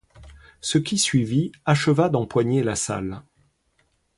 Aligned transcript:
Ce 0.61 0.79
qui 0.79 0.97
suivit 0.97 1.51
acheva 1.63 2.09
d'empoigner 2.09 2.63
la 2.63 2.75
salle. 2.75 3.21